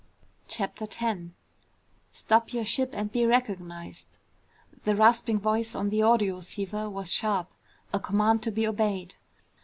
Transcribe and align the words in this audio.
CHAPTER 0.47 0.87
10 0.87 1.35
"Stop 2.11 2.53
your 2.53 2.65
ship 2.65 2.89
and 2.95 3.11
be 3.11 3.23
recognized!" 3.23 4.17
The 4.83 4.95
rasping 4.95 5.39
voice 5.39 5.75
on 5.75 5.89
the 5.91 5.99
audioceiver 6.01 6.89
was 6.91 7.11
sharp. 7.11 7.51
A 7.93 7.99
command 7.99 8.41
to 8.41 8.51
be 8.51 8.65
obeyed. 8.65 9.13